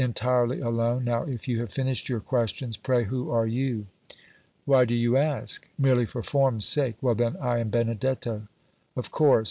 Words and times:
"Entirely 0.03 0.59
alone. 0.61 1.03
Now, 1.05 1.25
if 1.25 1.47
you 1.47 1.59
have 1.59 1.71
finished 1.71 2.09
your 2.09 2.19
questions, 2.21 2.75
pray 2.75 3.03
who 3.03 3.29
are 3.29 3.45
you?" 3.45 3.85
"Why 4.65 4.83
do 4.83 4.95
you 4.95 5.15
ask?" 5.15 5.69
"Merely 5.77 6.07
for 6.07 6.23
form's 6.23 6.65
sake." 6.65 6.95
"Well, 7.01 7.13
then, 7.13 7.37
I 7.39 7.59
am 7.59 7.69
Benedetto." 7.69 8.47
"Of 8.95 9.11
course. 9.11 9.39